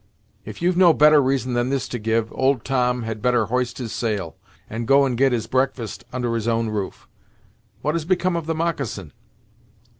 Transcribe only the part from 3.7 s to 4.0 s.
his